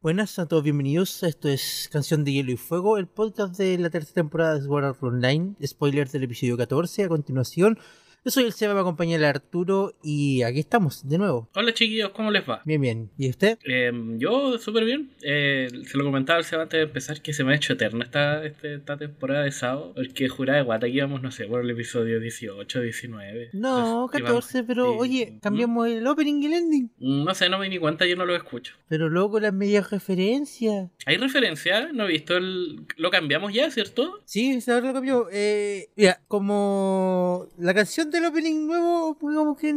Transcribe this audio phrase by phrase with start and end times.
[0.00, 1.24] Buenas a todos, bienvenidos.
[1.24, 4.84] Esto es Canción de Hielo y Fuego, el podcast de la tercera temporada de Sword
[4.84, 5.56] Art Online.
[5.66, 7.02] Spoiler del episodio 14.
[7.02, 7.80] A continuación,
[8.28, 11.48] yo soy el Seba, me acompaña el Arturo y aquí estamos de nuevo.
[11.54, 12.60] Hola chiquillos, ¿cómo les va?
[12.66, 13.10] Bien, bien.
[13.16, 13.58] ¿Y usted?
[13.64, 15.12] Eh, yo súper bien.
[15.22, 18.04] Eh, se lo comentaba al Seba antes de empezar que se me ha hecho eterna
[18.04, 19.94] esta, este, esta temporada de sábado.
[19.94, 23.48] Porque juraba de guata que íbamos, no sé, por el episodio 18, 19.
[23.54, 24.96] No, 14, pero sí.
[25.00, 26.90] oye, cambiamos el opening y el ending.
[26.98, 28.74] No sé, no me di ni cuenta, yo no lo escucho.
[28.90, 30.90] Pero luego las medias referencias.
[31.06, 31.92] ¿Hay referencia?
[31.94, 32.84] No he visto el...
[32.98, 34.20] Lo cambiamos ya, ¿cierto?
[34.26, 35.28] Sí, ahora lo cambió.
[35.32, 39.72] Eh, mira, como la canción del opening nuevo, como que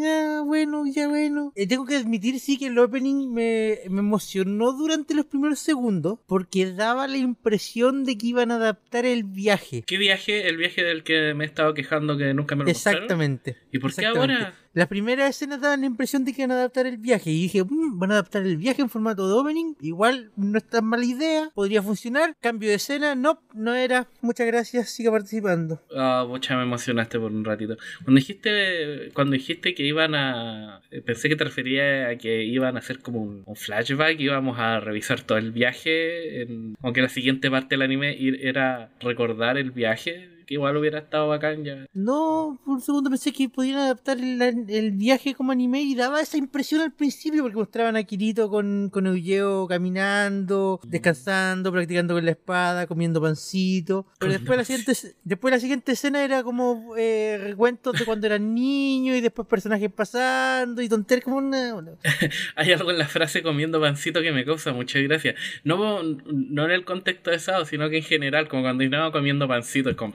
[0.00, 1.52] ya bueno, ya bueno.
[1.56, 6.18] Eh, tengo que admitir, sí, que el opening me, me emocionó durante los primeros segundos
[6.26, 9.82] porque daba la impresión de que iban a adaptar el viaje.
[9.86, 10.48] ¿Qué viaje?
[10.48, 13.02] El viaje del que me he estado quejando que nunca me lo mostraron?
[13.02, 13.56] Exactamente.
[13.72, 14.54] ¿Y por qué ahora?
[14.76, 17.30] Las primeras escenas daban la impresión de que iban a adaptar el viaje.
[17.30, 19.72] Y dije, "Mm, van a adaptar el viaje en formato de opening.
[19.80, 21.50] Igual no es tan mala idea.
[21.54, 22.36] Podría funcionar.
[22.42, 23.14] Cambio de escena.
[23.14, 24.06] No, no era.
[24.20, 24.90] Muchas gracias.
[24.90, 25.80] Siga participando.
[25.96, 27.78] Ah, bocha, me emocionaste por un ratito.
[28.04, 32.76] Cuando dijiste, cuando dijiste que iban a, eh, pensé que te refería a que iban
[32.76, 37.08] a hacer como un, un flashback, íbamos a revisar todo el viaje, en- aunque la
[37.08, 41.86] siguiente parte del anime era recordar el viaje, que igual hubiera estado bacán ya.
[41.92, 46.20] No, por un segundo pensé que podían adaptar el, el viaje como anime y daba
[46.20, 52.24] esa impresión al principio porque mostraban a Kirito con, con Eugeo caminando, descansando, practicando con
[52.24, 54.06] la espada, comiendo pancito.
[54.18, 54.92] Pero después la siguiente,
[55.24, 59.90] después la siguiente escena era como eh, recuentos de cuando eran niños y después personajes
[59.92, 61.74] pasando y tonterías como una...
[61.74, 61.92] una-
[62.56, 65.34] Hay algo en la frase comiendo pancito que me causa mucha gracia.
[65.64, 69.48] No, no en el contexto de Sao, sino que en general, como cuando no comiendo
[69.48, 70.14] pancito, es como...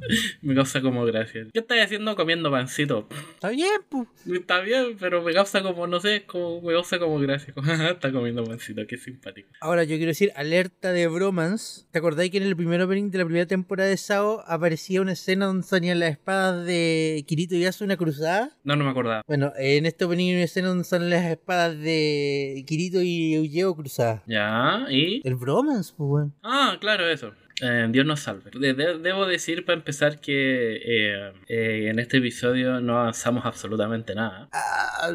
[0.42, 1.46] Me causa como gracia.
[1.52, 3.08] ¿Qué estás haciendo comiendo pancito?
[3.34, 4.08] Está bien, pues.
[4.30, 7.54] Está bien, pero me causa como, no sé, como, me causa como gracia.
[7.90, 9.48] Está comiendo pancito, qué simpático.
[9.60, 11.86] Ahora yo quiero decir, alerta de bromance.
[11.90, 15.12] ¿Te acordáis que en el primer opening de la primera temporada de Sao aparecía una
[15.12, 18.50] escena donde salían las espadas de Kirito y una cruzada?
[18.64, 19.22] No, no me acordaba.
[19.26, 23.74] Bueno, en este opening hay una escena donde salen las espadas de Kirito y Eugeo
[23.74, 24.22] cruzadas.
[24.26, 25.20] Ya, y...
[25.26, 26.32] El bromance, pues bueno.
[26.42, 27.32] Ah, claro, eso.
[27.62, 28.50] Eh, Dios nos salve.
[28.52, 34.14] De- de- debo decir para empezar que eh, eh, en este episodio no avanzamos absolutamente
[34.14, 34.48] nada.
[34.52, 35.10] Ah,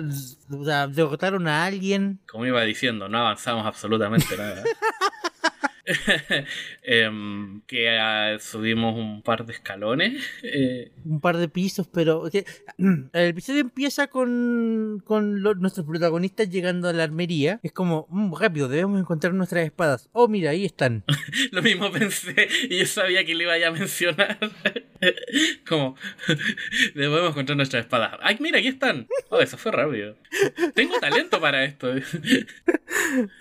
[0.49, 2.19] o sea, derrotaron a alguien.
[2.27, 4.63] Como iba diciendo, no avanzamos absolutamente nada.
[6.83, 10.21] Em, que ah, subimos un par de escalones.
[10.43, 12.23] eh, Un par de pisos, pero...
[12.77, 17.59] el episodio empieza con, con nuestros protagonistas llegando a la armería.
[17.63, 20.09] Es como, "Mm, rápido, debemos encontrar nuestras espadas.
[20.11, 21.03] Oh, mira, ahí están.
[21.51, 24.37] Lo mismo pensé y yo sabía que le iba a mencionar.
[25.67, 25.95] Como,
[26.93, 28.17] debemos encontrar nuestras espadas.
[28.21, 29.07] ¡Ay, mira, aquí están!
[29.29, 30.15] Oh, eso fue rápido.
[30.75, 31.93] Tengo talento para esto.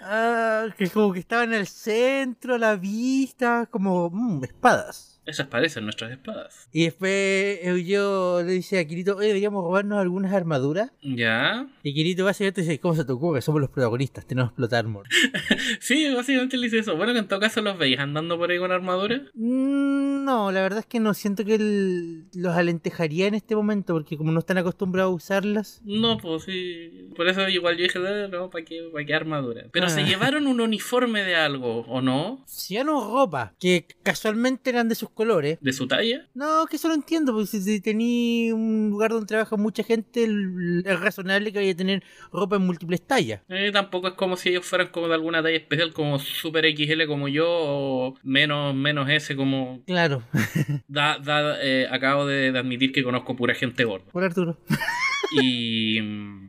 [0.02, 5.19] Ah, que como que estaban en el centro, la vista, como mm, espadas.
[5.26, 6.68] Esas parecen nuestras espadas.
[6.72, 10.90] Y después Eugeo le dice a Kirito, oye, deberíamos robarnos algunas armaduras.
[11.02, 11.66] ¿Ya?
[11.82, 13.40] Y Kirito básicamente dice, ¿cómo se te ocurre?
[13.42, 15.06] Somos los protagonistas, tenemos plot armor.
[15.80, 16.96] Sí, básicamente le dice eso.
[16.96, 19.22] Bueno, que en todo caso los veis andando por ahí con armadura.
[19.34, 23.94] Mm, no, la verdad es que no, siento que el- los alentejaría en este momento,
[23.94, 25.80] porque como no están acostumbrados a usarlas.
[25.84, 27.08] No, pues sí.
[27.16, 29.64] Por eso igual yo dije, "Ah, no, ¿para qué, para qué armadura?
[29.72, 29.90] Pero Ah.
[29.90, 32.44] se llevaron un uniforme de algo, ¿o no?
[32.68, 35.58] Ya no ropa, que casualmente eran de sus colores.
[35.60, 36.26] ¿De su talla?
[36.32, 40.24] No, que eso lo entiendo, porque si, si tení un lugar donde trabaja mucha gente,
[40.24, 43.42] es razonable que vaya a tener ropa en múltiples tallas.
[43.50, 47.04] Eh, tampoco es como si ellos fueran como de alguna talla especial, como Super XL
[47.06, 49.82] como yo, o menos, menos S como...
[49.86, 50.22] Claro,
[50.88, 54.06] Da, da, eh, acabo de, de admitir que conozco pura gente gorda.
[54.10, 54.56] por Arturo.
[55.30, 55.98] Y,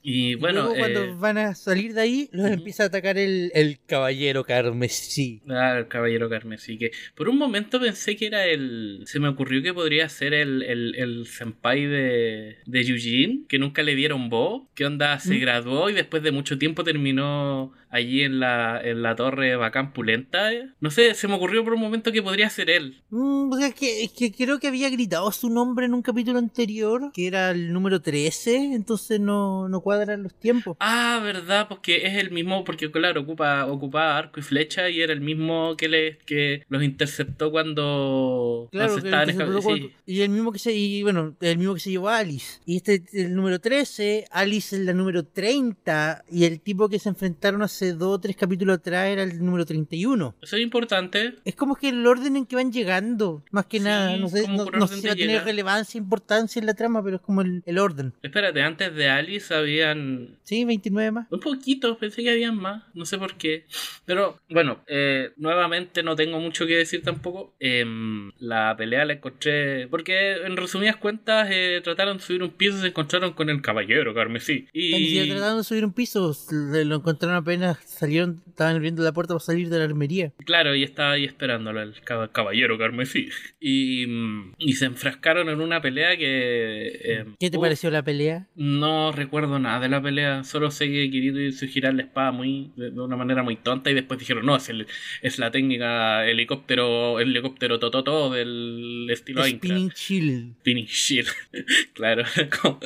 [0.03, 3.17] y Y bueno, luego cuando eh, van a salir de ahí, los empieza a atacar
[3.17, 5.41] el, el caballero carmesí.
[5.49, 9.03] ah, el caballero carmesí, que por un momento pensé que era el...
[9.05, 13.83] Se me ocurrió que podría ser el, el, el senpai de, de Eugene, que nunca
[13.83, 15.41] le dieron voz, que onda se ¿Mm?
[15.41, 20.51] graduó y después de mucho tiempo terminó allí en la, en la torre bacán pulenta.
[20.53, 20.69] eh.
[20.79, 23.01] No sé, se me ocurrió por un momento que podría ser él.
[23.09, 27.11] Mm, sea, que, es que creo que había gritado su nombre en un capítulo anterior,
[27.13, 30.77] que era el número 13, entonces no, no cuadran los tiempos.
[30.79, 35.13] Ah, verdad, porque es el mismo, porque claro, ocupa, ocupa arco y flecha y era
[35.13, 39.91] el mismo que le, que los interceptó cuando, Claro, cuando estaban sí.
[40.05, 42.59] y el mismo que se y bueno, el mismo que se llevó a Alice.
[42.65, 47.09] Y este el número 13, Alice es la número 30 y el tipo que se
[47.09, 50.35] enfrentaron hace dos o tres capítulos atrás era el número 31.
[50.41, 51.35] Eso es importante.
[51.45, 54.47] Es como que el orden en que van llegando, más que Sí, nada, no sé,
[54.47, 57.41] no, no sé si va a tener relevancia, importancia en la trama, pero es como
[57.41, 58.13] el, el orden.
[58.21, 61.27] Espérate, antes de Alice habían Sí, 29 más.
[61.31, 63.65] un poquito, pensé que habían más, no sé por qué.
[64.05, 67.53] Pero bueno, eh, nuevamente no tengo mucho que decir tampoco.
[67.59, 72.77] Em, la pelea la encontré, porque en resumidas cuentas eh, trataron de subir un piso
[72.77, 74.67] y se encontraron con el caballero carmesí.
[74.73, 79.43] Y trataron de subir un piso, lo encontraron apenas salieron, estaban abriendo la puerta para
[79.43, 80.31] salir de la armería.
[80.45, 83.29] claro, y estaba ahí esperándolo el cab- caballero carmesí.
[83.63, 86.99] Y, mm, y se enfrascaron en una pelea que...
[87.03, 88.47] em, ¿Qué te uh, pareció la pelea?
[88.55, 92.71] No recuerdo nada de la pelea, solo sé que Kirito hizo girar la espada muy
[92.75, 94.87] de, una manera muy tonta y después dijeron, no, es, el,
[95.21, 99.43] es la técnica helicóptero helicóptero tototo del estilo.
[99.45, 100.53] Spinning Chill.
[100.61, 101.27] Spinning Shield.
[101.93, 102.23] claro,
[102.61, 102.79] como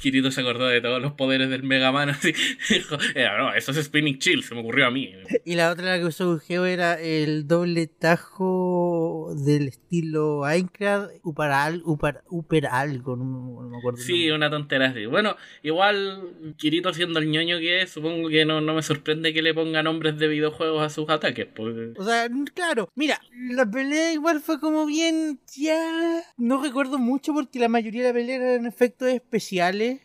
[0.00, 2.32] Kirito se acordó de todos los poderes del Mega Man así.
[2.70, 5.12] Dijo, "Eh, no, eso es Spinning Shield, se me ocurrió a mí.
[5.44, 8.91] Y la otra la que usó Geo era el doble tajo
[9.36, 13.98] del estilo Aincrad, Upar, Upar, Upper algo, no, me- no me acuerdo.
[13.98, 15.06] Sí, una tontera así.
[15.06, 19.42] Bueno, igual Kirito siendo el ñoño que es, supongo que no, no me sorprende que
[19.42, 21.46] le ponga nombres de videojuegos a sus ataques.
[21.54, 21.92] Porque...
[21.98, 23.20] O sea, claro, mira,
[23.50, 26.22] la pelea igual fue como bien, ya...
[26.36, 30.00] No recuerdo mucho porque la mayoría de la pelea eran efectos especiales,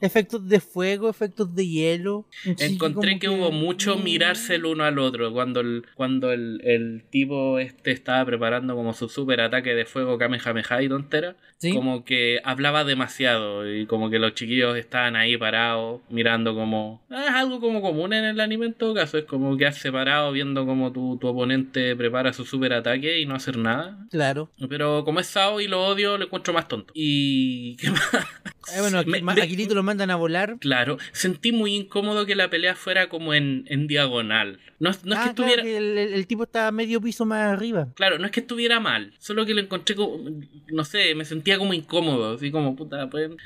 [0.00, 2.26] efectos de fuego, efectos de hielo.
[2.58, 7.58] Encontré que, hubo mucho mirarse el uno al otro cuando el, cuando el, el tipo
[7.58, 11.74] este estaba preparando como su super ataque de fuego Kamehameha y tontera, ¿sí?
[11.74, 17.02] como que hablaba demasiado y como que los chiquillos estaban ahí parados mirando como...
[17.10, 19.76] ah, es algo como común en el anime en todo caso, es como que has
[19.78, 24.06] separado viendo como tu, tu oponente prepara su super ataque y no hacer nada.
[24.10, 24.50] Claro.
[24.68, 26.92] Pero como es Sao y lo odio, lo encuentro más tonto.
[26.94, 27.76] Y...
[27.80, 28.08] ¿Qué más?
[28.74, 30.56] Eh, bueno, aquí, Me- lo mandan a volar.
[30.58, 34.58] Claro, sentí muy incómodo que la pelea fuera como en, en diagonal.
[34.78, 35.62] No, no es Ah, que claro, estuviera.
[35.62, 37.88] que el, el- el tipo estaba medio piso más arriba.
[37.94, 40.18] Claro, no es que estuviera mal, solo que lo encontré como,
[40.68, 43.36] no sé, me sentía como incómodo, así como puta, pueden...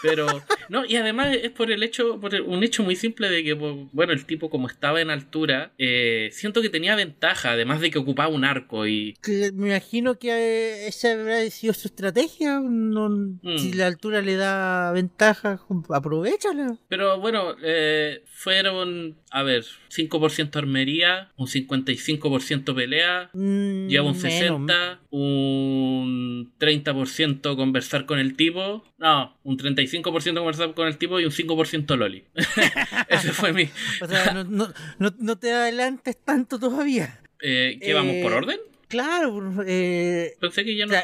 [0.00, 0.26] Pero,
[0.68, 3.74] no, y además es por el hecho, por un hecho muy simple de que, pues,
[3.92, 7.98] bueno, el tipo como estaba en altura, eh, siento que tenía ventaja, además de que
[7.98, 9.16] ocupaba un arco y...
[9.26, 12.60] Me imagino que eh, esa habrá sido su estrategia.
[12.60, 13.58] No, Mm.
[13.58, 15.60] Si la altura le da ventaja,
[15.90, 16.76] aprovechala.
[16.88, 19.64] Pero bueno, eh, fueron, a ver,
[19.94, 24.22] 5% armería, un 55% pelea, Mm, Lleva un menos.
[24.22, 28.84] 60, un 30% conversar con el tipo.
[28.98, 32.24] No, un 35% conversar con el tipo y un 5% Loli.
[33.08, 33.68] Ese fue mi.
[34.00, 37.20] O sea, no, no, no, no te adelantes tanto todavía.
[37.40, 38.58] Eh, ¿Qué vamos por Eh, orden?
[38.88, 40.94] Claro, eh, Pensé que ya no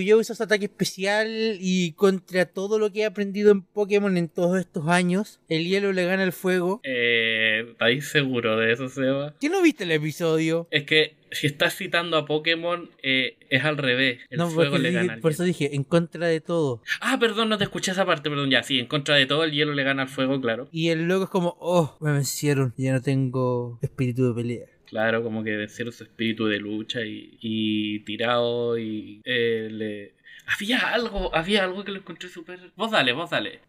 [0.00, 1.28] hizo ese ataque especial
[1.60, 5.92] y contra todo lo que he aprendido en Pokémon en todos estos años, el hielo
[5.92, 6.80] le gana al fuego.
[6.84, 9.34] Eh, ¿Estáis seguro de eso, Seba?
[9.40, 10.66] ¿Qué no viste el episodio?
[10.70, 14.20] Es que si estás citando a Pokémon, eh, es al revés.
[14.30, 15.34] El no, fuego le dije- gana al por hielo.
[15.34, 16.80] eso dije, en contra de todo.
[17.00, 18.50] Ah, perdón, no te escuché esa parte, perdón.
[18.50, 20.68] Ya, sí, en contra de todo, el hielo le gana al fuego, claro.
[20.72, 24.66] Y el loco es como, oh, me vencieron, ya no tengo espíritu de pelea.
[24.86, 30.16] Claro, como que vencieron su espíritu de lucha y, y tirado y eh, le...
[30.46, 32.58] Había algo, había algo que lo encontré súper...
[32.76, 33.60] Vos dale, vos dale.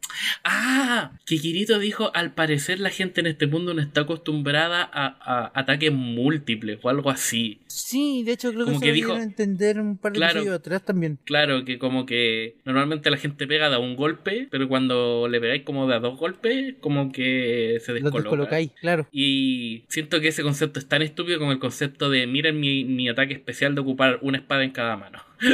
[0.44, 5.06] Ah, que Kirito dijo, al parecer la gente en este mundo no está acostumbrada a,
[5.22, 7.60] a ataques múltiples o algo así.
[7.68, 10.54] Sí, de hecho creo Como que, que se dijo- entender un par de Claro.
[10.54, 11.18] atrás también.
[11.24, 15.64] Claro, que como que normalmente la gente pega de un golpe, pero cuando le pegáis
[15.64, 18.18] como de a dos golpes, como que se Los descoloca.
[18.30, 19.08] descolocáis, claro.
[19.12, 23.10] Y siento que ese concepto es tan estúpido como el concepto de miren mi, mi
[23.10, 25.22] ataque especial de ocupar una espada en cada mano.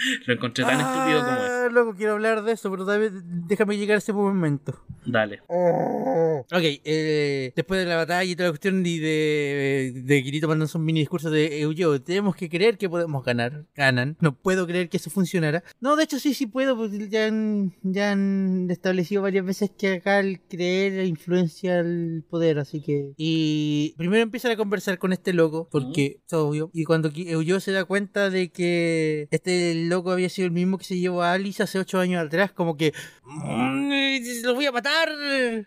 [0.26, 1.50] Lo encontré tan estúpido como es.
[1.50, 4.78] Ah, loco, quiero hablar de eso, pero tal vez déjame llegar a ese momento.
[5.06, 5.40] Dale.
[5.48, 10.70] Ok, eh, después de la batalla y toda la cuestión y de, de Kirito mandando
[10.78, 13.66] un mini discurso de Eugeo, tenemos que creer que podemos ganar.
[13.74, 14.16] Ganan.
[14.20, 15.62] No puedo creer que eso funcionara.
[15.80, 19.94] No, de hecho sí, sí puedo, porque ya han, ya han establecido varias veces que
[19.94, 23.12] acá el creer influencia el poder, así que...
[23.16, 26.70] Y primero empiezan a conversar con este loco, porque es obvio.
[26.72, 30.84] Y cuando Eugeo se da cuenta de que este loco había sido el mismo que
[30.84, 32.94] se llevó a Alice hace ocho años atrás, como que...
[33.26, 35.10] "Mm, eh, ¡Lo voy a matar!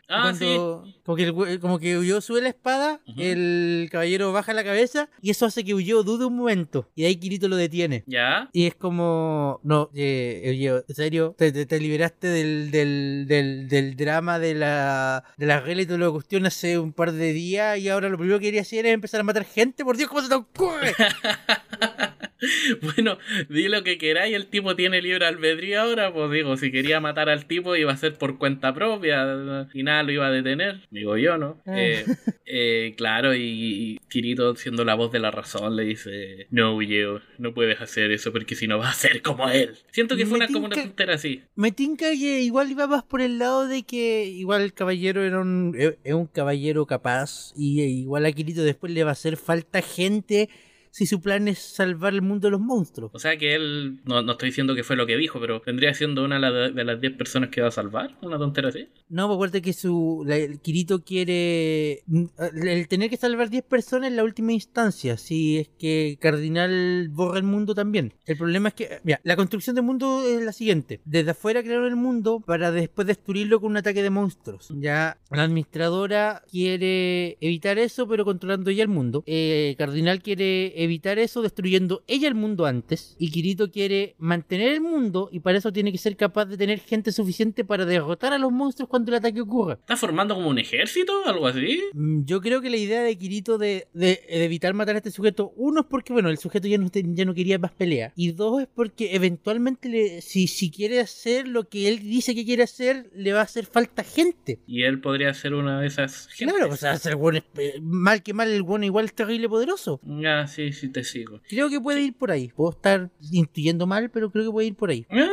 [0.09, 3.21] Ah, Cuando- Como que, como que Uyo sube la espada, Ujú.
[3.21, 6.89] el caballero baja la cabeza y eso hace que Uyo dude un momento.
[6.95, 8.03] Y ahí Kirito lo detiene.
[8.07, 8.49] ¿Ya?
[8.53, 13.95] Y es como, no, eh, en serio, te, te- te liberaste del, del, del, del
[13.97, 17.77] drama de la, de la regla y toda la cuestión hace un par de días
[17.79, 19.83] y ahora lo primero que quería hacer es empezar a matar gente.
[19.83, 20.93] Por Dios, ¿cómo se te ocurre?
[22.81, 23.17] Bueno,
[23.49, 27.29] di lo que queráis, el tipo tiene libre albedrío ahora, pues digo, si quería matar
[27.29, 31.17] al tipo iba a ser por cuenta propia y nada lo iba a detener, digo
[31.17, 31.61] yo, ¿no?
[31.65, 31.73] Ah.
[31.77, 32.05] Eh,
[32.45, 37.21] eh, claro, y, y Kirito siendo la voz de la razón le dice, no, Yeo,
[37.37, 39.75] no puedes hacer eso porque si no vas a ser como él.
[39.91, 41.41] Siento que fue Me una, como una tontera así.
[41.55, 45.39] Me tinca que igual iba más por el lado de que igual el caballero era
[45.39, 49.37] un, es un caballero capaz y eh, igual a Kirito después le va a hacer
[49.37, 50.49] falta gente
[50.95, 53.09] si su plan es salvar el mundo de los monstruos.
[53.15, 55.91] O sea que él, no, no estoy diciendo que fue lo que dijo, pero vendría
[55.95, 58.87] siendo una de la- de las 10 personas que va a salvar, una tontera así.
[59.09, 62.25] No, me acuerdo que su la- el Kirito quiere mm,
[62.67, 67.37] el tener que salvar 10 personas en la última instancia, si es que Cardinal borra
[67.39, 68.13] el mundo también.
[68.25, 71.01] El problema es que, mira, la construcción del mundo es la siguiente.
[71.05, 74.71] Desde afuera crearon el mundo para después destruirlo con un ataque de monstruos.
[74.79, 79.23] Ya la administradora quiere evitar eso, pero controlando ella el mundo.
[79.25, 83.15] Eh, Cardinal quiere evitar eso destruyendo ella el mundo antes.
[83.19, 86.79] Y Kirito quiere mantener el mundo y para eso tiene que ser capaz de tener
[86.79, 89.73] gente suficiente para derrotar a los monstruos cuando el ataque ocurra.
[89.73, 91.13] ¿Está formando como un ejército?
[91.25, 91.79] ¿Algo así?
[91.93, 95.11] Mm, Yo creo que la idea de Kirito de, de- de evitar matar a este
[95.11, 98.11] sujeto, uno es porque, bueno, el sujeto ya no, ya no quería más pelea.
[98.15, 102.45] Y dos es porque eventualmente, le- si, si quiere hacer lo que él dice que
[102.45, 104.59] quiere hacer, le va a hacer falta gente.
[104.67, 106.55] Y él podría ser una de esas gentes.
[106.57, 109.99] Claro, o sea, el es- eh, mal que mal, el bueno igual es terrible poderoso.
[110.25, 111.41] Ah, sí, sí, te sigo.
[111.47, 112.49] Creo que puede ir por ahí.
[112.55, 115.05] Puedo estar intuyendo mal, pero creo que puede ir por ahí.
[115.09, 115.29] Ah,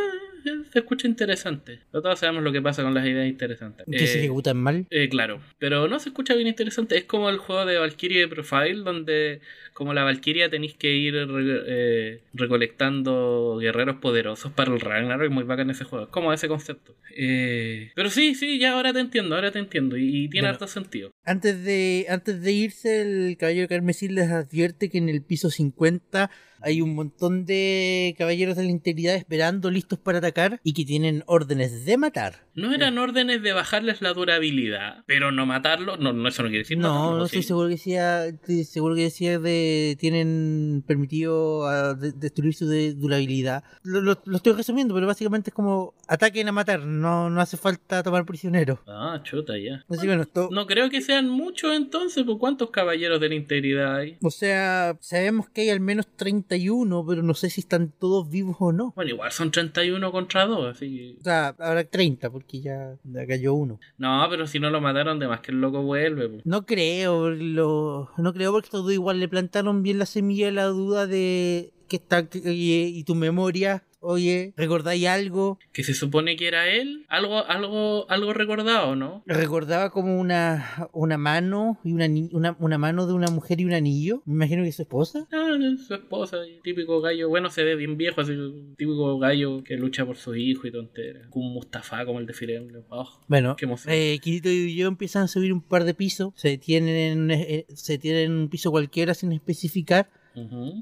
[0.72, 1.80] se escucha interesante.
[1.90, 3.84] Pero todos sabemos lo que pasa con las ideas interesantes.
[3.90, 4.86] Que se Eh, ejecutan mal.
[4.90, 6.96] eh, claro, pero no se escucha bien interesante.
[6.96, 9.40] Es como el juego de Valkyrie Profile, donde
[9.74, 15.30] como la Valkyria tenéis que ir re- eh, recolectando guerreros poderosos para el Ragnarok.
[15.30, 16.04] Muy bacán ese juego.
[16.06, 16.94] Es como ese concepto.
[17.16, 19.96] Eh, pero sí, sí, ya ahora te entiendo, ahora te entiendo.
[19.96, 20.54] Y, y tiene Bueno.
[20.54, 21.10] harto sentido.
[21.24, 26.30] Antes de, antes de irse, el caballero carmesí les advierte que en el piso 50
[26.62, 31.22] hay un montón de caballeros de la integridad esperando, listos para atacar y que tienen
[31.26, 32.44] órdenes de matar.
[32.54, 35.96] ¿No eran órdenes de bajarles la durabilidad, pero no matarlo?
[35.96, 37.36] No, no eso no quiere decir No, matarlo, no sí.
[37.38, 38.24] estoy seguro que decía,
[38.64, 43.64] seguro que decía de tienen permitido ah, de- destruir su de- durabilidad.
[43.82, 47.56] Lo, lo- lo estoy resumiendo, pero básicamente es como ataquen a matar, no, no hace
[47.56, 48.80] falta tomar prisioneros.
[48.86, 49.82] Ah, chuta, ya.
[49.88, 54.18] Así bueno, esto, No creo que muchos entonces, ¿por cuántos caballeros de la integridad hay?
[54.22, 58.56] o sea, sabemos que hay al menos 31, pero no sé si están todos vivos
[58.60, 58.92] o no.
[58.96, 61.20] Bueno, igual son 31 contra 2, así que...
[61.20, 63.80] O sea, habrá 30 porque ya, ya cayó uno.
[63.98, 66.40] No, pero si no lo mataron, de más que el loco vuelve.
[66.44, 70.66] No creo, lo, no creo porque todo igual le plantaron bien la semilla de la
[70.66, 75.58] duda de que está y tu memoria, oye, ¿recordáis algo?
[75.72, 79.22] Que se supone que era él, algo, algo, algo recordado, ¿no?
[79.26, 83.72] Recordaba como una, una mano y una, una, una mano de una mujer y un
[83.72, 84.22] anillo.
[84.26, 85.26] Me imagino que es su esposa.
[85.32, 88.32] Ah, su esposa, típico gallo, bueno, se ve bien viejo, así,
[88.76, 91.28] típico gallo que lucha por sus hijos y tonteras.
[91.28, 92.82] Con un Mustafa como el de Fire Emblem.
[92.88, 96.32] Oh, Bueno, Qué eh, Kirito y yo empiezan a subir un par de pisos.
[96.36, 100.08] Se tienen, eh, se tienen un piso cualquiera sin especificar.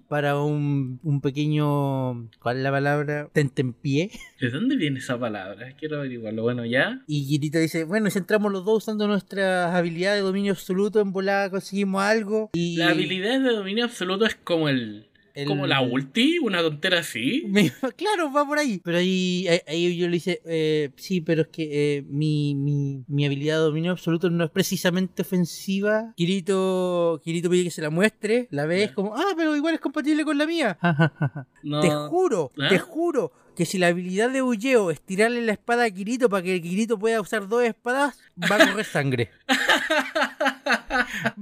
[0.09, 3.29] Para un, un pequeño, ¿cuál es la palabra?
[3.33, 4.11] Tentempié.
[4.41, 5.73] ¿De dónde viene esa palabra?
[5.79, 6.43] Quiero averiguarlo.
[6.43, 7.03] Bueno, ya.
[7.07, 11.13] Y Kirito dice, bueno, si entramos los dos usando nuestras habilidades de dominio absoluto, en
[11.13, 12.51] volada conseguimos algo.
[12.53, 15.08] Y La habilidad de dominio absoluto es como el...
[15.43, 17.45] el- Como la ulti, una tontera así.
[17.49, 18.81] Me- claro, va por ahí.
[18.85, 23.25] Pero ahí, ahí, yo le dice, eh, sí, pero es que eh, mi, mi, mi
[23.27, 26.13] habilidad de dominio absoluto no es precisamente ofensiva.
[26.17, 28.95] Kirito, Kirito pide que se la muestre, la ves Ya.
[28.95, 30.79] como, ah, pero igual es compatible con la mía.
[31.63, 31.81] No.
[31.81, 32.69] Te juro, ¿Ah?
[32.69, 36.43] te juro que si la habilidad de Ulleo es tirarle la espada a Kirito para
[36.45, 39.31] que Kirito pueda usar dos espadas, va a correr sangre.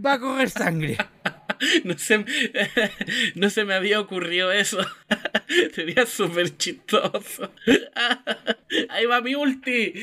[0.04, 0.96] Va a correr sangre.
[1.84, 2.24] No se,
[3.34, 4.78] no se me había ocurrido eso.
[5.74, 7.52] Sería súper chistoso.
[8.88, 9.94] Ahí va mi ulti.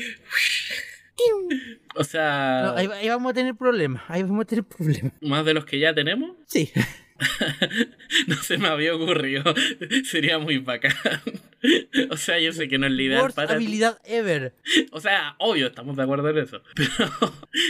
[1.94, 4.02] O sea, No, ahí, va- ahí vamos a tener problemas.
[4.08, 5.12] Ahí vamos a tener problemas.
[5.20, 6.32] más de los que ya tenemos.
[6.46, 6.72] Sí.
[8.26, 9.42] No se me había ocurrido.
[10.04, 10.92] Sería muy bacán.
[12.10, 14.52] O sea, yo sé que no es la para habilidad ever.
[14.92, 16.62] O sea, obvio, estamos de acuerdo en eso.
[16.74, 17.08] Pero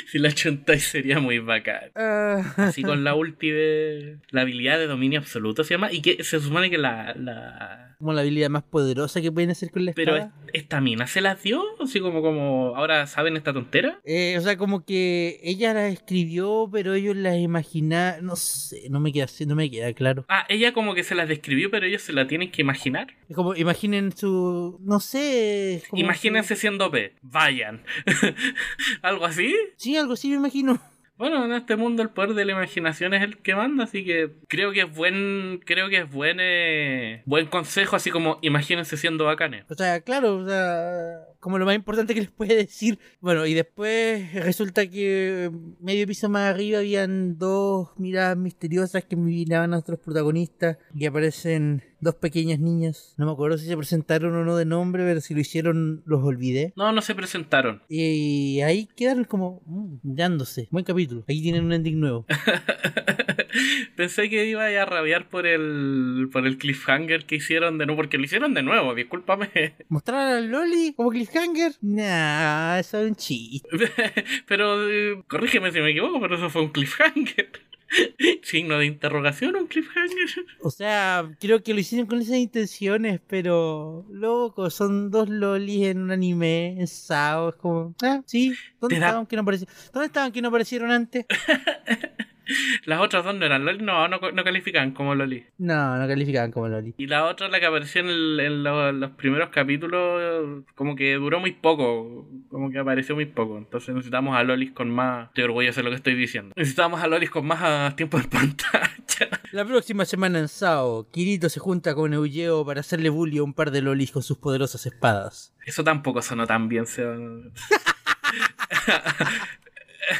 [0.08, 1.92] si la chuntáis sería muy bacán.
[1.94, 4.16] Ah, Así con la ulti de.
[4.30, 5.92] La habilidad de dominio absoluto se llama.
[5.92, 7.14] Y que se supone que la.
[7.14, 7.93] la...
[8.04, 10.34] como la habilidad más poderosa que pueden hacer con la Pero espada.
[10.52, 11.62] es- esta mina se las dio.
[11.80, 12.74] Así como, como.
[12.76, 13.98] Ahora saben esta tontera.
[14.04, 18.24] Eh, o sea, como que ella la escribió, pero ellos las imaginaron.
[18.26, 20.24] No sé, no me queda, no me queda claro.
[20.28, 23.08] Ah, ella como que se las describió, pero ellos se la tienen que imaginar.
[23.28, 24.78] Es como, imaginen su.
[24.82, 25.82] No sé.
[25.94, 27.14] Imagínense siendo P.
[27.22, 27.82] Vayan.
[29.02, 29.54] ¿Algo así?
[29.76, 30.78] Sí, algo así me imagino.
[31.16, 34.32] Bueno, en este mundo el poder de la imaginación es el que manda, así que
[34.48, 39.24] creo que es buen, creo que es buen, eh, buen consejo, así como imagínense siendo
[39.24, 39.64] bacanes.
[39.70, 42.98] O sea, claro, o sea, como lo más importante que les puede decir.
[43.20, 49.70] Bueno, y después resulta que medio piso más arriba habían dos miradas misteriosas que miraban
[49.70, 53.14] a nuestros protagonistas y aparecen dos pequeñas niñas.
[53.16, 56.22] No me acuerdo si se presentaron o no de nombre, pero si lo hicieron los
[56.22, 56.72] olvidé.
[56.76, 57.82] No, no se presentaron.
[57.88, 60.68] Y ahí quedaron como mm, mirándose.
[60.70, 61.22] Buen capítulo.
[61.22, 62.26] Aquí tienen un ending nuevo.
[63.96, 68.18] Pensé que iba a rabiar por el por el cliffhanger que hicieron de nuevo, porque
[68.18, 69.48] lo hicieron de nuevo, discúlpame.
[69.88, 71.72] ¿Mostrar a Loli como cliffhanger?
[71.80, 73.68] Nah, eso es un chiste.
[74.46, 77.73] pero eh, corrígeme si me equivoco, pero eso fue un cliffhanger.
[78.42, 80.28] Signo de interrogación, un cliffhanger.
[80.62, 86.02] O sea, creo que lo hicieron con esas intenciones, pero loco, son dos lolis en
[86.02, 89.74] un anime, en Sao, es como, ah, sí, ¿dónde estaban que no aparecieron?
[89.92, 91.26] ¿Dónde estaban que no aparecieron antes?
[92.84, 95.44] Las otras dos no eran Loli, no, no, no calificaban como Loli.
[95.58, 96.94] No, no calificaban como Loli.
[96.96, 102.28] Y la otra, la que apareció en, los, primeros capítulos, como que duró muy poco,
[102.48, 103.58] como que apareció muy poco.
[103.58, 105.28] Entonces necesitamos a Lolis con más.
[105.28, 106.52] Estoy orgulloso de lo que estoy diciendo.
[106.56, 108.90] Necesitamos a Lolis con más tiempo en pantalla.
[109.52, 113.54] La próxima semana en Sao, Kirito se junta con Eugeo para hacerle bully a un
[113.54, 115.54] par de Lolis con sus poderosas espadas.
[115.64, 117.04] Eso tampoco sonó tan bien, se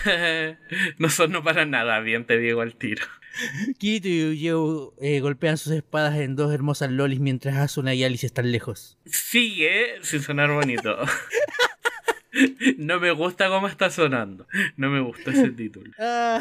[0.99, 3.05] no son no para nada bien, te digo al tiro.
[3.79, 8.27] Kirito y Eugeo eh, golpean sus espadas en dos hermosas lolis mientras Asuna y Alice
[8.27, 8.97] están lejos.
[9.07, 10.97] Sigue sin sonar bonito.
[12.79, 14.47] No me gusta cómo está sonando.
[14.77, 15.91] No me gusta ese título.
[15.99, 16.41] Ah,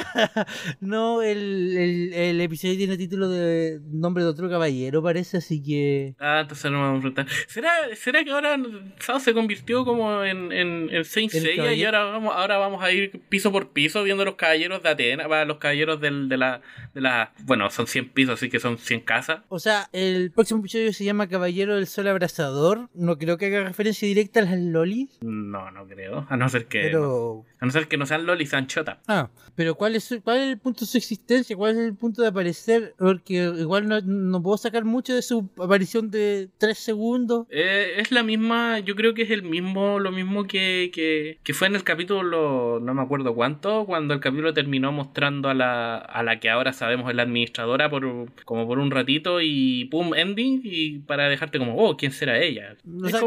[0.79, 6.15] no, el, el, episodio tiene título de nombre de otro caballero, parece, así que.
[6.19, 7.27] Ah, entonces no me vamos a enfrentar.
[7.47, 8.57] ¿Será, ¿Será que ahora
[8.99, 12.91] Sao se convirtió como en, en, en Saint Seiya y ahora vamos, ahora vamos a
[12.91, 16.61] ir piso por piso viendo los caballeros de Atenas, los caballeros del, de, la,
[16.93, 17.33] de la.
[17.43, 19.41] Bueno, son 100 pisos, así que son 100 casas.
[19.49, 22.89] O sea, el próximo episodio se llama Caballero del Sol Abrazador.
[22.93, 25.17] No creo que haga referencia directa a las lolis.
[25.21, 26.25] No, no creo.
[26.29, 26.89] A no ser que.
[27.63, 28.99] A no ser que no sean Loli Sanchota.
[29.07, 31.55] Ah, pero ¿cuál es, ¿cuál es el punto de su existencia?
[31.55, 32.93] ¿Cuál es el punto de aparecer?
[32.97, 37.47] Porque igual no, puedo sacar mucho de su aparición de tres segundos.
[37.49, 40.91] Eh, es la misma, yo creo que es el mismo, lo mismo que,
[41.41, 45.53] que, fue en el capítulo, no me acuerdo cuánto, cuando el capítulo terminó mostrando a
[45.53, 48.03] la, a la que ahora sabemos es la administradora por
[48.43, 52.75] como por un ratito y pum, ending, y para dejarte como, oh, ¿quién será ella?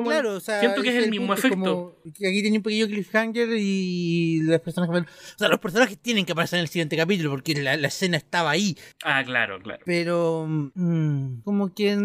[0.05, 1.97] claro, siento que es, el, mismo efecto.
[2.07, 6.59] aquí tiene un pequeño cliffhanger y las personas o sea, los personajes tienen que aparecer
[6.59, 8.77] en el siguiente capítulo porque la, escena estaba ahí.
[9.05, 9.83] Ah, claro, claro.
[9.85, 11.97] Pero mm, como que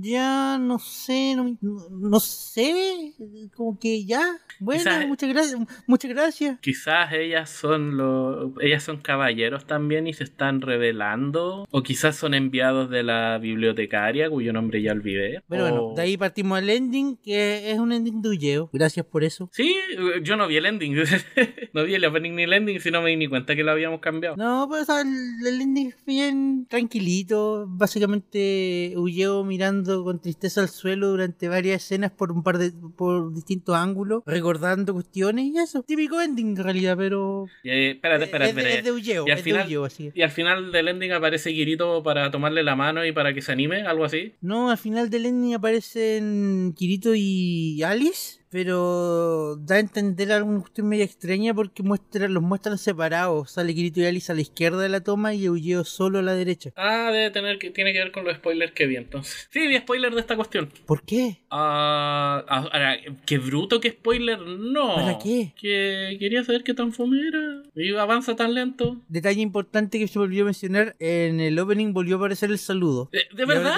[0.00, 3.14] ya no sé, no, sé,
[3.54, 4.38] como que ya.
[4.58, 6.58] Bueno, muchas gracias, muchas gracias.
[6.60, 12.34] Quizás ellas son los, ellas son caballeros también y se están revelando, o quizás son
[12.34, 15.42] enviados de la bibliotecaria cuyo nombre ya olvidé.
[15.48, 18.70] Pero bueno, de ahí partimos al ending que es un ending de Uyeo.
[18.72, 19.48] Gracias por eso.
[19.52, 19.74] Sí,
[20.22, 20.96] yo no vi el ending.
[21.72, 23.70] no vi el opening ni el ending, si no me di ni cuenta que lo
[23.70, 24.36] habíamos cambiado.
[24.36, 27.66] No, pues el, ending es bien tranquilito.
[27.68, 33.32] Básicamente huyó mirando con tristeza al suelo durante varias escenas por un par de por
[33.34, 35.82] distintos ángulos, recordando cuestiones y eso.
[35.82, 37.46] Típico ending en realidad, pero.
[37.64, 38.78] Eh, espérate, espérate, espérate.
[38.78, 40.10] Es, de, Uyeo, y al final, así.
[40.14, 43.52] Y al final del ending aparece Kirito para tomarle la mano y para que se
[43.52, 44.34] anime, algo así.
[44.40, 50.88] No, al final del ending aparecen Kirito y Alice pero da a entender alguna cuestión
[50.88, 53.52] media extraña porque muestra, los muestran separados.
[53.52, 56.34] Sale Kirito y Alice a la izquierda de la toma y Eugeo solo a la
[56.34, 56.70] derecha.
[56.76, 59.48] Ah, debe tener que, tiene que ver con los spoilers que vi entonces.
[59.50, 60.68] Sí, vi spoiler de esta cuestión.
[60.84, 61.38] ¿Por qué?
[61.50, 64.96] Ah, ahora, qué bruto que spoiler, no.
[64.96, 65.52] ¿Para qué?
[65.56, 67.62] Que quería saber qué tan fome era.
[67.76, 69.00] Y avanza tan lento.
[69.08, 73.10] Detalle importante que se volvió a mencionar, en el opening volvió a aparecer el saludo.
[73.12, 73.76] ¿De, verdad?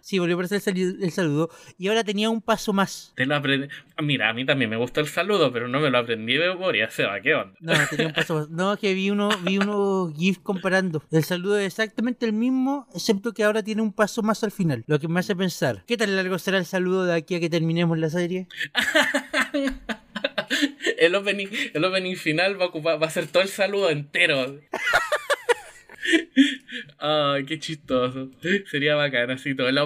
[0.00, 1.50] Sí, volvió a aparecer el, saludo.
[1.78, 3.12] Y ahora tenía un paso más.
[3.16, 3.68] Te lo aprendí.
[4.02, 6.90] Mira, a mí también me gusta el saludo, pero no me lo aprendí de memoria.
[6.90, 7.56] Se va, ¿qué onda?
[7.60, 8.50] No, tenía un paso más.
[8.50, 11.02] No, que vi uno, vi uno GIF comparando.
[11.10, 14.84] El saludo es exactamente el mismo, excepto que ahora tiene un paso más al final.
[14.86, 17.50] Lo que me hace pensar, ¿qué tan largo será el saludo de aquí a que
[17.50, 18.48] terminemos la serie?
[20.98, 24.60] el, opening, el opening final va a, ocupar, va a ser todo el saludo entero.
[26.98, 28.30] Ay, qué chistoso.
[28.70, 29.78] Sería bacán así todo el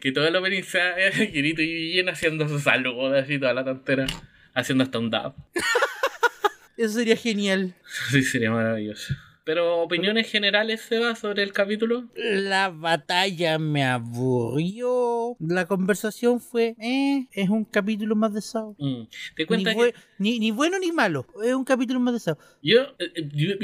[0.00, 0.94] que todo el opening sea
[1.32, 4.06] Kirito y bien haciendo su saludos así toda la tontera.
[4.54, 5.34] Haciendo hasta un dab.
[6.76, 7.74] Eso sería genial.
[8.10, 9.14] Sí, sería maravilloso.
[9.44, 12.08] Pero opiniones generales, Seba, sobre el capítulo.
[12.14, 15.36] La batalla me aburrió.
[15.40, 18.76] La conversación fue, eh, es un capítulo más de Sao.
[18.78, 19.02] Mm.
[19.34, 21.26] ¿Te Ni, ni, ni bueno ni malo.
[21.42, 22.38] Es un capítulo más de Sao.
[22.62, 23.54] Yo, eh, eh, yo,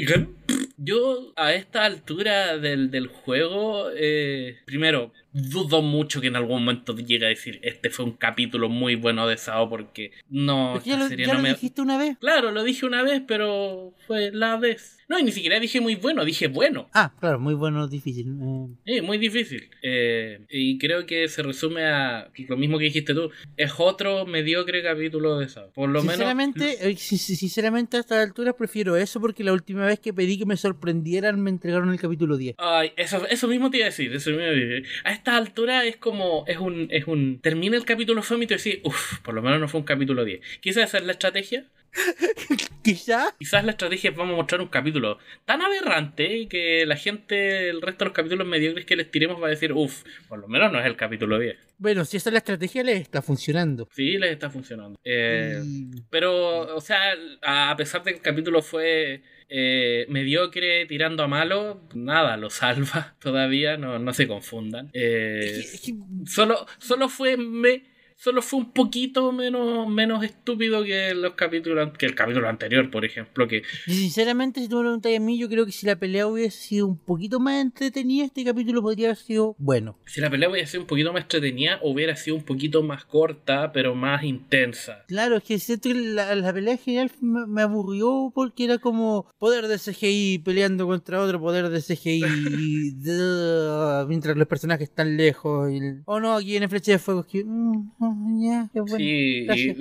[0.81, 6.95] yo a esta altura del, del juego, eh, primero, dudo mucho que en algún momento
[6.95, 10.97] llegue a decir este fue un capítulo muy bueno de Sao porque no, Porque ya
[10.97, 11.49] lo, ya no lo me...
[11.49, 12.17] dijiste una vez.
[12.19, 14.99] Claro, lo dije una vez, pero fue la vez.
[15.09, 16.87] No, y ni siquiera dije muy bueno, dije bueno.
[16.93, 18.27] Ah, claro, muy bueno, difícil.
[18.27, 19.67] Eh, Sí, muy difícil.
[19.81, 23.31] Eh, y creo que se resume a lo mismo que dijiste tú.
[23.57, 25.71] Es otro mediocre capítulo de Sao.
[25.73, 26.15] Por lo menos...
[26.15, 30.45] sinceramente, eh, sinceramente a estas alturas prefiero eso porque la última vez que pedí que
[30.45, 32.55] me sorprendieran me entregaron el capítulo 10.
[32.59, 34.89] Ay, eso, eso mismo te iba a decir, eso mismo te iba a decir.
[35.19, 38.79] A esta altura es como, es un, es un, termina el capítulo fome y decís,
[38.85, 40.39] uff, por lo menos no fue un capítulo 10.
[40.61, 41.65] Quizás esa es la estrategia.
[42.83, 47.69] Quizá Quizás la estrategia es vamos a mostrar un capítulo tan aberrante que la gente,
[47.69, 50.47] el resto de los capítulos mediocres que les tiremos va a decir, uff, por lo
[50.47, 51.57] menos no es el capítulo 10.
[51.77, 53.89] Bueno, si esa es la estrategia, le está funcionando.
[53.91, 54.97] Sí, les está funcionando.
[55.03, 55.61] Eh,
[56.09, 61.81] Pero, o sea, a pesar de que el capítulo fue eh, mediocre, tirando a malo,
[61.93, 64.89] nada, lo salva todavía, no, no se confundan.
[64.93, 65.95] Eh, es que- es que-
[66.31, 67.83] solo, solo fue me,
[68.21, 73.05] solo fue un poquito menos, menos estúpido que los capítulos que el capítulo anterior, por
[73.05, 75.95] ejemplo, que y sinceramente, si tú me preguntas a mí, yo creo que si la
[75.95, 79.97] pelea hubiese sido un poquito más entretenida, este capítulo podría haber sido bueno.
[80.05, 83.71] si la pelea hubiera sido un poquito más entretenida, hubiera sido un poquito más corta,
[83.71, 85.05] pero más intensa.
[85.07, 88.79] Claro, es que siento que la, la pelea en general me, me aburrió porque era
[88.79, 92.19] como poder de CGI peleando contra otro poder de CGI
[92.99, 95.71] de- mientras los personajes están lejos.
[95.71, 97.25] Y el- oh no, aquí en el flecha de fuego.
[97.25, 98.97] Que, mm, mm, ya, qué bueno.
[98.97, 99.75] Sí,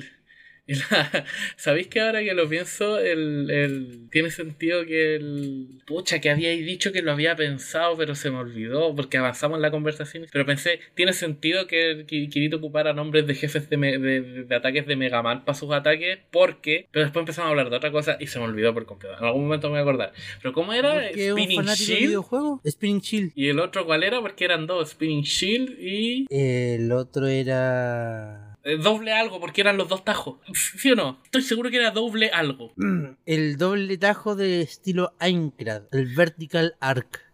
[0.68, 1.24] y, la-
[1.56, 5.80] ¿sabéis que ahora que lo pienso, el, el- tiene sentido que el...
[5.86, 9.62] Pucha, que habíais dicho que lo había pensado, pero se me olvidó, porque avanzamos en
[9.62, 14.20] la conversación, pero pensé, tiene sentido que, Kirito ocupara nombres de jefes de, me- de,
[14.20, 16.86] de- de ataques de Mega Man para sus ataques, porque...
[16.92, 19.16] Pero después empezamos a hablar de otra cosa y se me olvidó por completo.
[19.18, 20.12] En algún momento me voy a acordar.
[20.42, 21.08] Pero ¿cómo era?
[21.32, 22.24] Spinning Shield.
[22.66, 23.32] Spinning Shield.
[23.34, 24.20] Y el otro, ¿cuál era?
[24.20, 26.26] Porque eran dos, Spinning Shield y...
[26.30, 28.47] El otro era.
[28.68, 30.36] Eh, doble algo, porque eran los dos tajos.
[30.76, 31.20] ¿Sí o no?
[31.24, 32.74] Estoy seguro que era doble algo.
[33.26, 35.84] El doble tajo de estilo Aincrad.
[35.92, 37.24] El Vertical Arc.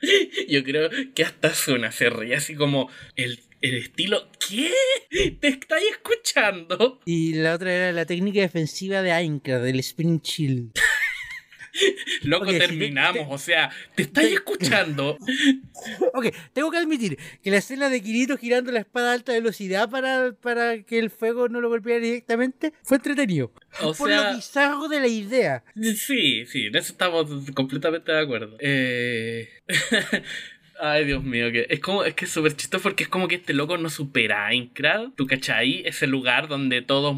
[0.48, 4.28] Yo creo que hasta suena, se ríe así como el, el estilo.
[4.48, 4.72] ¿Qué?
[5.38, 7.00] ¿Te estáis escuchando?
[7.04, 10.72] Y la otra era la técnica defensiva de Aincrad, el Spinning Shield.
[12.22, 15.16] Loco, Ok, si te- terminamos, te- o sea, ¿te estáis escuchando?
[16.12, 19.88] Ok, tengo que admitir que la escena de Kirito girando la espada a alta velocidad
[19.88, 23.52] para, para que el fuego no lo golpeara directamente fue entretenido.
[23.80, 25.64] O por sea, lo bizarro de la idea.
[25.96, 28.56] sí, sí, en eso estamos completamente de acuerdo.
[28.60, 29.48] Eh...
[30.80, 33.34] Ay, Dios mío, que es como, es que es súper chistoso porque es como que
[33.36, 35.10] este loco no supera a Aincrad.
[35.16, 35.82] ¿Tú cachai?
[35.84, 37.16] Ese lugar donde todos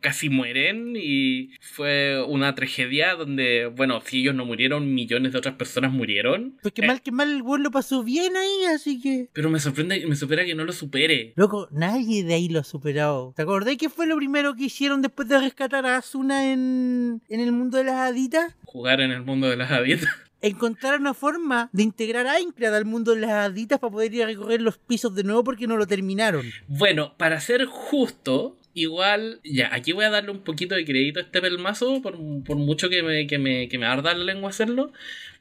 [0.00, 5.54] casi mueren y fue una tragedia donde, bueno, si ellos no murieron, millones de otras
[5.54, 6.58] personas murieron.
[6.62, 9.28] Porque Eh, mal que mal el lo pasó bien ahí, así que.
[9.32, 11.32] Pero me sorprende, me supera que no lo supere.
[11.36, 13.32] Loco, nadie de ahí lo ha superado.
[13.36, 17.40] ¿Te acordás qué fue lo primero que hicieron después de rescatar a Asuna en, en
[17.40, 18.54] el mundo de las haditas?
[18.64, 20.10] Jugar en el mundo de las haditas.
[20.42, 24.24] Encontrar una forma de integrar a Aincrad al mundo de las haditas para poder ir
[24.24, 26.44] a recorrer los pisos de nuevo porque no lo terminaron.
[26.66, 31.22] Bueno, para ser justo, igual, ya, aquí voy a darle un poquito de crédito a
[31.22, 34.92] este pelmazo, por, por mucho que me, que, me, que me arda la lengua hacerlo.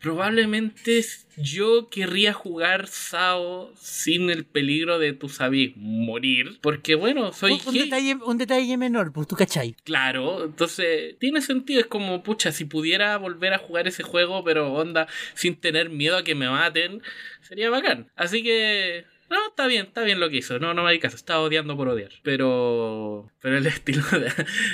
[0.01, 1.05] Probablemente
[1.37, 6.57] yo querría jugar Sao sin el peligro de, tú sabes, morir.
[6.61, 9.75] Porque bueno, soy un, un detalle, un detalle menor, pues tú cachai.
[9.83, 14.73] Claro, entonces tiene sentido, es como, pucha, si pudiera volver a jugar ese juego, pero
[14.73, 17.03] onda, sin tener miedo a que me maten,
[17.41, 18.09] sería bacán.
[18.15, 21.15] Así que, no, está bien, está bien lo que hizo, no, no me di caso,
[21.15, 22.11] estaba odiando por odiar.
[22.23, 24.31] Pero, pero el estilo de,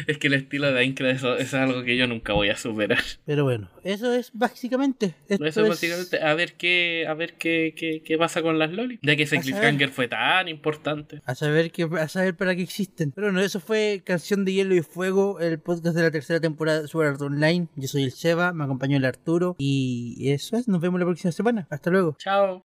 [0.08, 3.04] es que el estilo de Aincrad eso, es algo que yo nunca voy a superar.
[3.26, 5.16] Pero bueno, eso es básicamente.
[5.30, 8.72] Esto Eso es- básicamente, a ver qué, a ver qué, qué, qué pasa con las
[8.72, 9.00] lolis.
[9.02, 11.22] Ya que ese cliffhanger fue tan importante.
[11.26, 13.12] A saber, que, a saber para qué existen.
[13.12, 16.82] Pero bueno, eso fue Canción de Hielo y Fuego, el podcast de la tercera temporada
[16.82, 17.68] de Sword Art Online.
[17.76, 19.56] Yo soy el Seba, me acompañó el Arturo.
[19.60, 21.68] Y eso es, nos vemos la próxima semana.
[21.70, 22.16] Hasta luego.
[22.20, 22.56] Chao.